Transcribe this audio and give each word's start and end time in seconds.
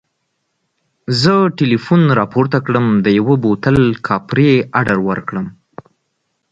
زه 1.21 1.33
ټلیفون 1.57 2.01
راپورته 2.19 2.57
کړم 2.65 2.85
د 3.05 3.07
یوه 3.19 3.35
بوتل 3.43 3.77
کاپري 4.07 4.51
اډر 4.79 4.97
ورکړم. 5.09 5.47